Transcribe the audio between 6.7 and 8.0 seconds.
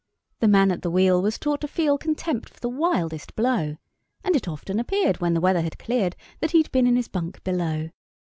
been in his bunk below.